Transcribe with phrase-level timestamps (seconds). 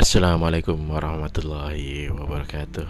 [0.00, 2.88] Assalamualaikum warahmatullahi wabarakatuh.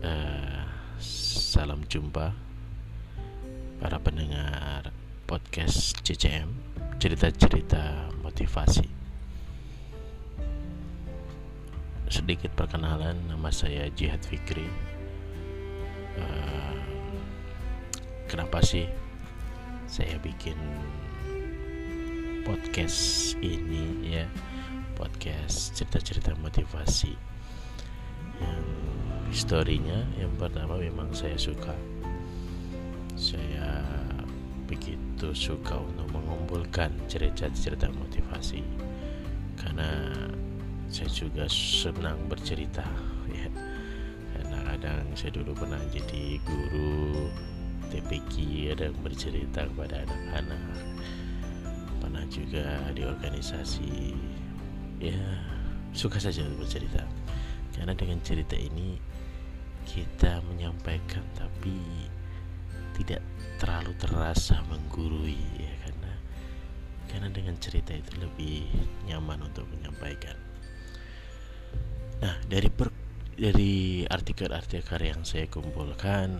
[0.00, 0.64] Uh,
[0.96, 2.32] salam jumpa
[3.76, 4.88] para pendengar
[5.28, 6.48] podcast CCM
[6.96, 8.88] cerita-cerita motivasi.
[12.08, 14.64] Sedikit perkenalan, nama saya Jihad Fikri.
[16.16, 16.80] Uh,
[18.32, 18.88] kenapa sih
[19.84, 20.56] saya bikin
[22.42, 24.26] podcast ini ya.
[24.98, 27.14] Podcast cerita-cerita motivasi.
[28.42, 28.66] Yang
[29.30, 31.74] historinya yang pertama memang saya suka.
[33.14, 33.86] Saya
[34.66, 38.66] begitu suka untuk mengumpulkan cerita-cerita motivasi.
[39.54, 40.10] Karena
[40.90, 42.82] saya juga senang bercerita
[43.30, 43.46] ya.
[44.34, 47.30] Karena kadang saya dulu pernah jadi guru
[47.94, 48.34] TPQ
[48.74, 50.62] ada yang bercerita kepada anak-anak
[52.32, 52.64] juga
[52.96, 54.16] di organisasi.
[55.02, 55.20] Ya
[55.92, 57.04] suka saja bercerita.
[57.76, 58.96] Karena dengan cerita ini
[59.84, 61.76] kita menyampaikan tapi
[62.96, 63.20] tidak
[63.58, 66.12] terlalu terasa menggurui ya karena
[67.10, 68.68] karena dengan cerita itu lebih
[69.08, 70.36] nyaman untuk menyampaikan.
[72.22, 72.88] Nah dari per,
[73.34, 76.38] dari artikel-artikel yang saya kumpulkan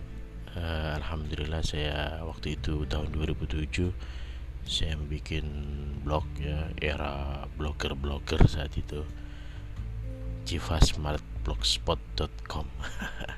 [0.55, 3.91] uh, alhamdulillah saya waktu itu tahun 2007
[4.63, 5.43] saya bikin
[6.03, 9.03] blog ya era blogger-blogger saat itu.
[10.43, 12.67] Civasmartblogspot.com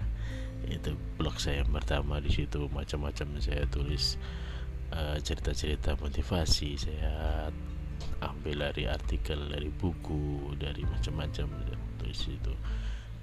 [0.75, 2.69] itu blog saya yang pertama di situ.
[2.69, 4.17] Macam-macam saya tulis
[4.93, 7.51] eh, cerita-cerita uh, motivasi saya.
[8.21, 11.49] Ambil dari artikel dari buku dari macam-macam
[12.01, 12.53] tulis itu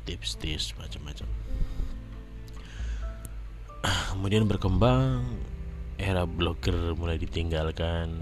[0.06, 1.26] tips-tips macam-macam.
[4.14, 5.26] Kemudian berkembang
[6.02, 8.18] era blogger mulai ditinggalkan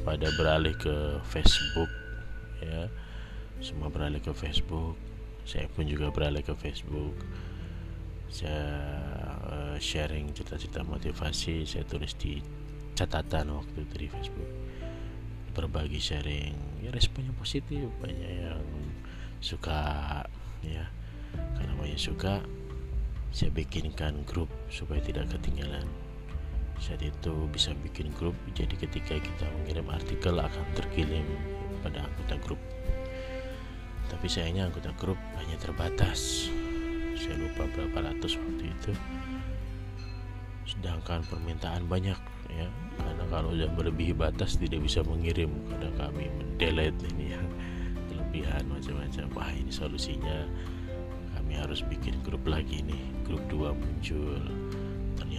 [0.00, 1.92] pada beralih ke Facebook
[2.64, 2.88] ya.
[3.60, 4.96] Semua beralih ke Facebook.
[5.44, 7.12] Saya pun juga beralih ke Facebook.
[8.32, 8.64] Saya
[9.44, 12.40] uh, sharing cerita-cerita motivasi saya tulis di
[12.96, 14.50] catatan waktu itu di Facebook.
[15.52, 16.80] Berbagi sharing.
[16.80, 17.92] Ya responnya positif.
[18.00, 18.64] Banyak yang
[19.44, 20.24] suka
[20.64, 20.88] ya.
[21.60, 22.40] Karena banyak suka
[23.36, 25.84] saya bikinkan grup supaya tidak ketinggalan
[26.78, 31.26] saat itu bisa bikin grup jadi ketika kita mengirim artikel akan terkirim
[31.82, 32.60] pada anggota grup.
[34.08, 36.48] Tapi sayangnya anggota grup hanya terbatas.
[37.18, 38.92] Saya lupa berapa ratus waktu itu.
[40.64, 42.16] Sedangkan permintaan banyak
[42.48, 42.68] ya.
[42.98, 46.30] Karena kalau sudah melebihi batas tidak bisa mengirim karena kami.
[46.40, 47.46] Mendelete ini yang
[48.08, 49.26] kelebihan macam-macam.
[49.36, 50.48] Wah ini solusinya.
[51.36, 53.04] Kami harus bikin grup lagi nih.
[53.28, 54.40] Grup 2 muncul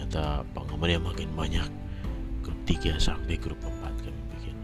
[0.09, 1.69] ternyata penggemarnya makin banyak.
[2.41, 4.57] Grup 3 sampai grup 4 kami bikin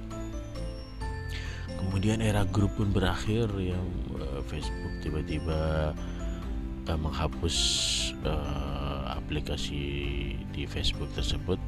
[1.77, 3.85] kemudian era grup pun berakhir yang
[4.17, 5.93] uh, Facebook tiba-tiba
[6.89, 7.57] uh, menghapus
[8.25, 11.61] uh, aplikasi di Facebook tersebut.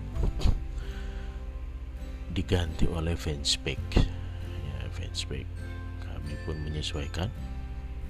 [2.33, 4.01] Diganti oleh Fanspace
[4.41, 5.53] ya Fanspace
[6.01, 7.29] kami pun menyesuaikan.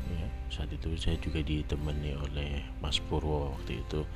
[0.07, 4.07] Ya saat itu saya juga ditemani oleh Mas Purwo waktu itu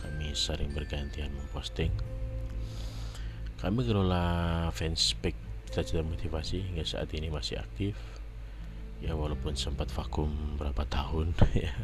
[0.00, 1.92] kami sering bergantian memposting.
[3.58, 5.38] Kami kelola fanspage
[5.68, 7.94] cita-cita motivasi hingga saat ini masih aktif.
[8.98, 11.74] Ya walaupun sempat vakum berapa tahun ya.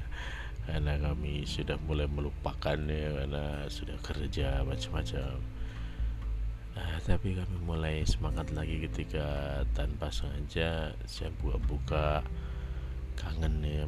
[0.64, 5.36] Karena kami sudah mulai melupakan ya karena sudah kerja macam-macam.
[6.74, 12.26] Nah, tapi kami mulai semangat lagi ketika tanpa sengaja saya buka-buka
[13.14, 13.84] kangen ya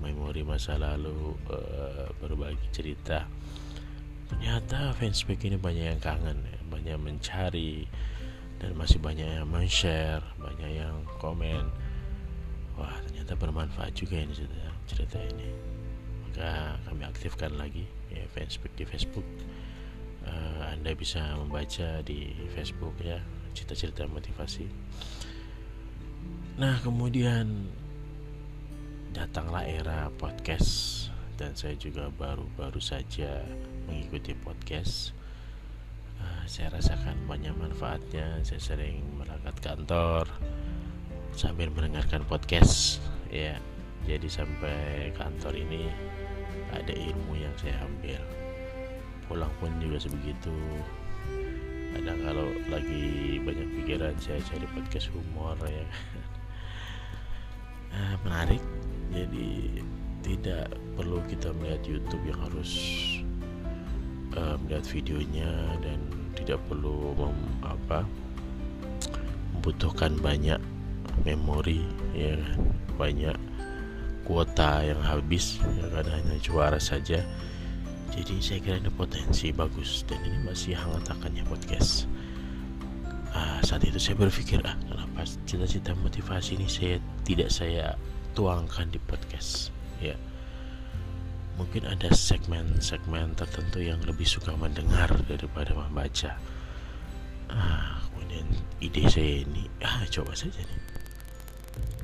[0.00, 3.26] memori masa lalu uh, berbagi cerita.
[4.32, 7.84] Ternyata fansback ini banyak yang kangen ya banyak mencari
[8.62, 11.68] dan masih banyak yang men-share banyak yang komen.
[12.78, 15.48] Wah ternyata bermanfaat juga ini cerita, cerita ini.
[16.24, 19.26] Maka kami aktifkan lagi ya fansback di Facebook.
[20.22, 23.18] Uh, anda bisa membaca di Facebook ya
[23.52, 24.64] cerita-cerita motivasi.
[26.56, 27.68] Nah kemudian
[29.12, 31.04] datanglah era podcast
[31.36, 33.44] dan saya juga baru-baru saja
[33.84, 35.12] mengikuti podcast.
[36.16, 38.40] Uh, saya rasakan banyak manfaatnya.
[38.40, 40.24] Saya sering berangkat kantor
[41.36, 43.60] sambil mendengarkan podcast ya.
[44.08, 45.92] Jadi sampai kantor ini
[46.72, 48.20] ada ilmu yang saya ambil.
[49.28, 50.56] Pulang pun juga sebegitu.
[51.92, 55.84] Kadang kalau lagi banyak pikiran saya cari podcast humor ya.
[57.92, 58.81] Uh, menarik
[59.12, 59.48] jadi
[60.22, 62.72] tidak perlu kita melihat YouTube yang harus
[64.38, 65.50] uh, melihat videonya
[65.84, 65.98] dan
[66.38, 68.06] tidak perlu mem, apa
[69.52, 70.58] membutuhkan banyak
[71.28, 71.84] memori
[72.16, 72.58] ya kan?
[72.96, 73.36] Banyak
[74.24, 76.06] kuota yang habis ya kan?
[76.08, 77.20] Hanya juara saja.
[78.12, 82.04] Jadi saya kira ini potensi bagus dan ini masih hangat akannya podcast.
[83.32, 87.96] Uh, saat itu saya berpikir ah kenapa cita-cita motivasi ini saya tidak saya
[88.32, 89.68] tuangkan di podcast
[90.00, 90.16] ya.
[91.60, 96.40] Mungkin ada segmen-segmen tertentu yang lebih suka mendengar daripada membaca.
[97.52, 98.48] Ah kemudian
[98.80, 100.80] ide saya ini ah coba saja nih.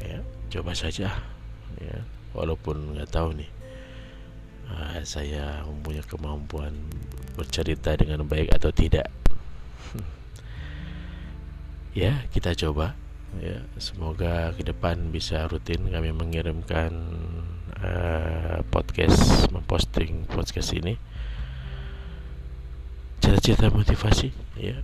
[0.05, 0.19] Ya
[0.53, 1.09] coba saja
[1.81, 1.97] ya.
[2.37, 3.51] Walaupun nggak tahu nih
[4.69, 6.77] uh, saya mempunyai kemampuan
[7.35, 9.09] bercerita dengan baik atau tidak.
[11.97, 12.95] Ya kita coba
[13.37, 16.91] ya semoga ke depan bisa rutin kami mengirimkan
[17.77, 20.97] uh, podcast memposting podcast ini
[23.21, 24.81] cerita-cerita motivasi ya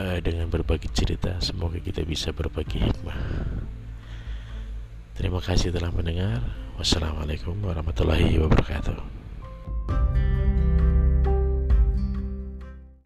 [0.00, 3.20] uh, dengan berbagi cerita semoga kita bisa berbagi hikmah
[5.16, 6.44] Terima kasih telah mendengar.
[6.76, 9.25] Wassalamualaikum warahmatullahi wabarakatuh.